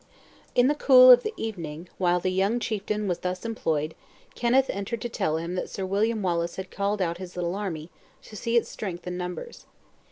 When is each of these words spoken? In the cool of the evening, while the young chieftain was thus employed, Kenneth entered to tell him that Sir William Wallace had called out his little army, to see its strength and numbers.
In 0.55 0.67
the 0.67 0.73
cool 0.73 1.11
of 1.11 1.21
the 1.21 1.31
evening, 1.37 1.87
while 1.99 2.19
the 2.19 2.31
young 2.31 2.59
chieftain 2.59 3.07
was 3.07 3.19
thus 3.19 3.45
employed, 3.45 3.93
Kenneth 4.33 4.67
entered 4.71 4.99
to 5.01 5.09
tell 5.09 5.37
him 5.37 5.53
that 5.53 5.69
Sir 5.69 5.85
William 5.85 6.23
Wallace 6.23 6.55
had 6.55 6.71
called 6.71 7.03
out 7.03 7.19
his 7.19 7.35
little 7.35 7.53
army, 7.53 7.91
to 8.23 8.35
see 8.35 8.57
its 8.57 8.67
strength 8.67 9.05
and 9.05 9.15
numbers. 9.19 9.67